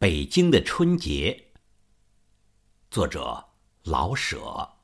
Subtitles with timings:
[0.00, 1.54] 北京的春节，
[2.88, 3.48] 作者
[3.82, 4.77] 老舍。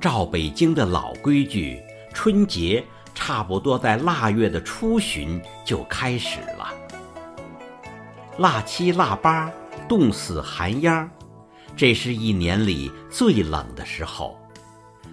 [0.00, 1.78] 照北京的老规矩，
[2.14, 2.82] 春节
[3.14, 6.72] 差不多在腊月的初旬就开始了。
[8.38, 9.52] 腊七腊八，
[9.86, 11.06] 冻死寒鸦，
[11.76, 14.38] 这是一年里最冷的时候。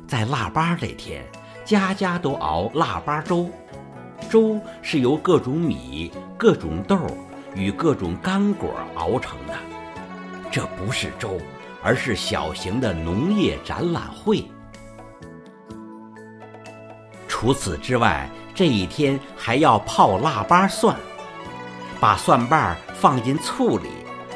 [0.07, 1.25] 在腊八这天，
[1.65, 3.49] 家家都熬腊八粥，
[4.29, 6.97] 粥是由各种米、各种豆
[7.53, 9.53] 与各种干果熬成的。
[10.49, 11.37] 这不是粥，
[11.83, 14.49] 而是小型的农业展览会。
[17.39, 20.95] 除此之外，这一天还要泡腊八蒜，
[21.99, 23.89] 把蒜瓣放进醋里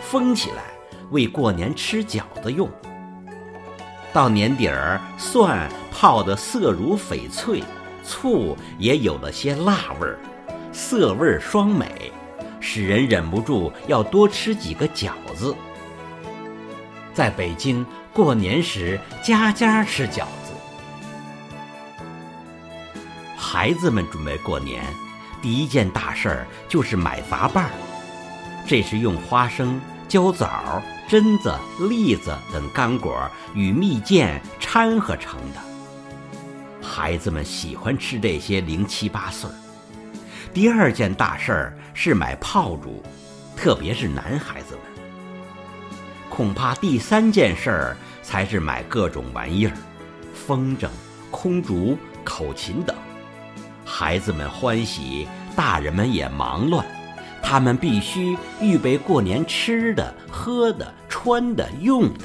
[0.04, 0.62] 封起来，
[1.10, 2.70] 为过年吃饺子用。
[4.14, 7.64] 到年底儿，蒜泡得色如翡翠，
[8.04, 10.20] 醋也有了些辣味儿，
[10.72, 12.12] 色味儿双美，
[12.60, 15.56] 使人忍不住要多吃几个饺子。
[17.16, 20.41] 在北京过年时，家家吃饺子。
[23.54, 24.82] 孩子们准备过年，
[25.42, 27.72] 第一件大事儿就是买杂拌儿。
[28.66, 31.54] 这是用花生、焦枣、榛子、
[31.90, 35.60] 栗子等干果与蜜饯掺和成的。
[36.82, 39.56] 孩子们喜欢吃这些零七八碎儿。
[40.54, 43.04] 第二件大事儿是买炮竹，
[43.58, 45.04] 特别是男孩子们。
[46.30, 49.76] 恐怕第三件事儿才是买各种玩意儿，
[50.34, 50.88] 风筝、
[51.30, 52.96] 空竹、口琴等。
[53.92, 56.86] 孩子们欢喜，大人们也忙乱。
[57.44, 62.24] 他们必须预备过年吃的、喝的、穿的、用的，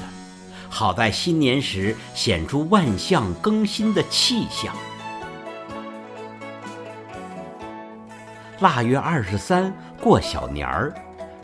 [0.69, 4.73] 好在新年时显出万象更新的气象。
[8.61, 10.93] 腊月二十三过小年儿，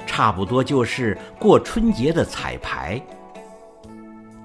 [0.08, 3.02] 差不多就是过春节的彩排。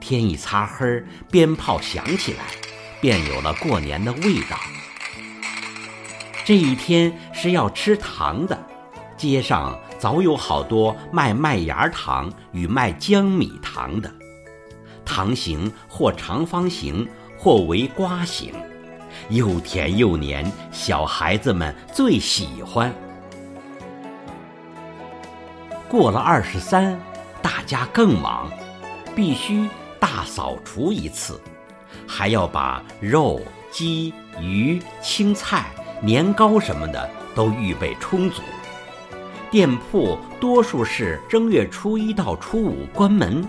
[0.01, 2.45] 天一擦黑，鞭炮响起来，
[3.01, 4.59] 便有了过年的味道。
[6.49, 8.59] 这一天是要吃糖的，
[9.19, 14.11] 街上早有好多卖麦芽糖与卖江米糖的，
[15.05, 18.51] 糖形或长方形，或为瓜形，
[19.29, 22.91] 又甜又黏，小孩子们最喜欢。
[25.87, 26.99] 过了二十三，
[27.43, 28.51] 大家更忙，
[29.15, 29.69] 必须
[30.01, 31.39] 大扫除一次，
[32.07, 33.39] 还要把肉、
[33.71, 35.67] 鸡、鱼、青菜。
[36.01, 38.41] 年糕什么的都预备充足，
[39.51, 43.45] 店铺多数是正月初一到初五关门，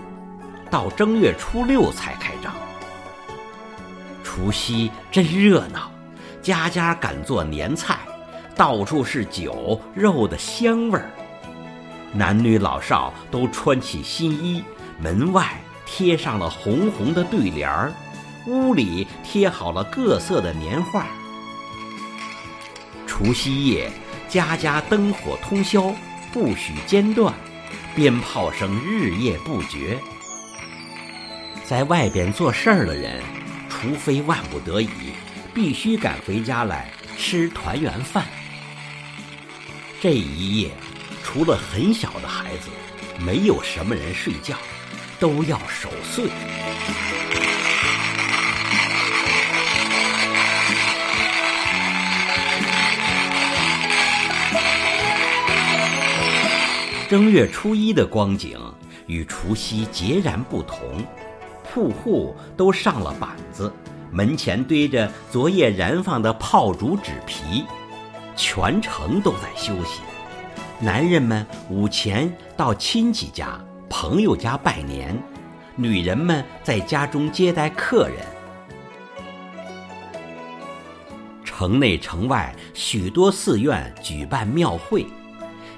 [0.68, 2.52] 到正月初六才开张。
[4.24, 5.90] 除夕真热闹，
[6.42, 7.98] 家家敢做年菜，
[8.56, 11.08] 到处是酒肉的香味儿。
[12.12, 14.64] 男女老少都穿起新衣，
[14.98, 15.46] 门外
[15.86, 17.92] 贴上了红红的对联儿，
[18.46, 21.06] 屋里贴好了各色的年画。
[23.22, 23.92] 除夕夜，
[24.30, 25.94] 家家灯火通宵，
[26.32, 27.34] 不许间断，
[27.94, 29.98] 鞭炮声日夜不绝。
[31.66, 33.20] 在外边做事儿的人，
[33.68, 34.88] 除非万不得已，
[35.52, 38.24] 必须赶回家来吃团圆饭。
[40.00, 40.70] 这一夜，
[41.22, 42.70] 除了很小的孩子，
[43.22, 44.56] 没有什么人睡觉，
[45.18, 46.30] 都要守岁。
[57.10, 58.56] 正月初一的光景
[59.08, 60.78] 与除夕截然不同，
[61.64, 63.72] 铺户都上了板子，
[64.12, 67.64] 门前堆着昨夜燃放的炮竹纸皮，
[68.36, 70.02] 全城都在休息。
[70.78, 73.58] 男人们午前到亲戚家、
[73.88, 75.20] 朋友家拜年，
[75.74, 78.18] 女人们在家中接待客人。
[81.42, 85.04] 城内城外许多寺院举办庙会。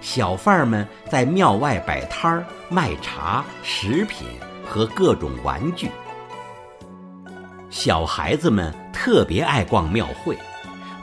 [0.03, 4.27] 小贩儿们在庙外摆摊儿卖茶、食品
[4.67, 5.89] 和各种玩具。
[7.71, 10.37] 小孩子们特别爱逛庙会，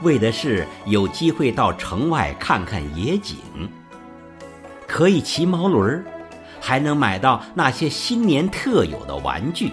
[0.02, 3.38] 为的是有机会到城外看看野景，
[4.86, 6.04] 可以骑毛驴儿，
[6.60, 9.72] 还能买到那些新年特有的玩具。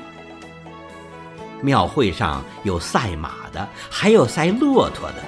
[1.62, 5.24] 庙会上有赛马的，还有赛骆驼的。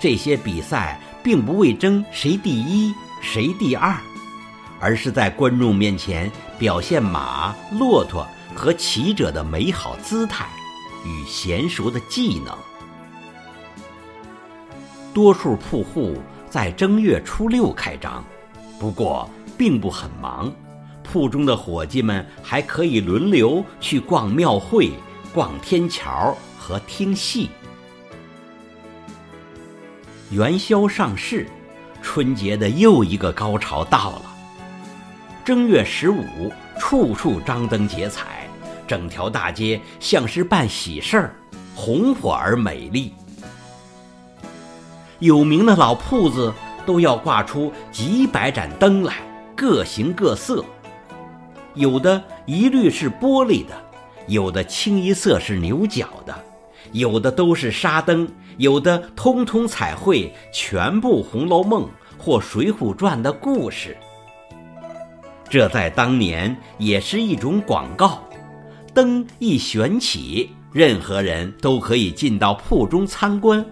[0.00, 3.96] 这些比赛并不为争谁第一谁第二，
[4.80, 10.46] 而是在观众面前表现马、骆驼和骑者的美好姿态
[11.04, 12.56] 与娴熟的技能。
[15.12, 16.16] 多数铺户
[16.48, 18.24] 在正月初六开张，
[18.78, 20.52] 不过并不很忙，
[21.02, 24.92] 铺中的伙计们还可以轮流去逛庙会。
[25.34, 27.50] 逛天桥和听戏，
[30.30, 31.46] 元宵上市，
[32.06, 34.22] 春节的又一个高潮到了。
[35.44, 38.48] 正月十五，处处张灯结彩，
[38.86, 41.34] 整条大街像是办喜事儿，
[41.74, 43.12] 红火而美丽。
[45.18, 46.54] 有名的老铺子
[46.86, 49.14] 都要挂出几百盏灯来，
[49.56, 50.64] 各形各色，
[51.74, 53.74] 有的一律是玻璃的。
[54.28, 56.34] 有的清一色是牛角的，
[56.92, 61.84] 有的都是沙灯，有的通通彩绘全部《红楼梦》
[62.18, 63.96] 或《水浒传》的故事。
[65.48, 68.22] 这在当年也是一种广告。
[68.92, 73.64] 灯一悬起，任何人都可以进到铺中参观。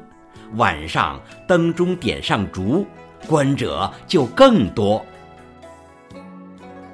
[0.57, 2.87] 晚上灯中点上烛，
[3.27, 5.05] 观者就更多。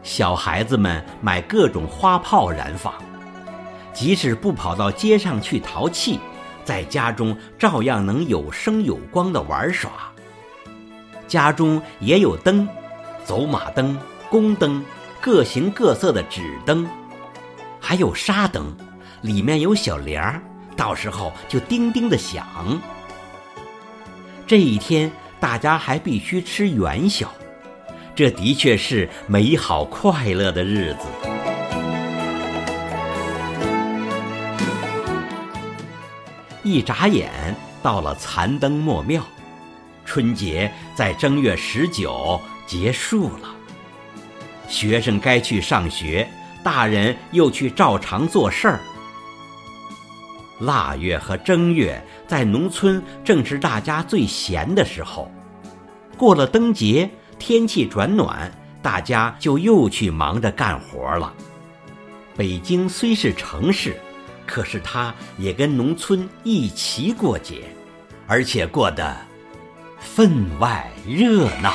[0.02, 2.94] 小孩子们买各种花炮燃放。
[3.92, 6.18] 即使不跑到街上去淘气，
[6.64, 9.90] 在家中照样能有声有光的玩耍。
[11.26, 12.66] 家中也有灯，
[13.24, 13.98] 走马灯、
[14.28, 14.82] 宫灯，
[15.20, 16.88] 各形各色的纸灯，
[17.80, 18.74] 还有沙灯，
[19.22, 20.42] 里面有小帘儿，
[20.76, 22.46] 到时候就叮叮的响。
[24.46, 27.28] 这一天大家还必须吃元宵，
[28.14, 31.49] 这的确是美好快乐的日子。
[36.62, 39.22] 一眨眼，到了残灯末庙，
[40.04, 43.48] 春节在正月十九结束了。
[44.68, 46.28] 学生该去上学，
[46.62, 48.80] 大人又去照常做事儿。
[50.60, 55.30] 腊月和正月在农村正是大家最闲的时候。
[56.18, 58.52] 过了灯节，天气转暖，
[58.82, 61.32] 大家就又去忙着干活了。
[62.36, 63.98] 北京虽是城市。
[64.50, 67.72] 可是，他也跟农村一起过节，
[68.26, 69.16] 而且过得
[70.00, 71.72] 分外热闹。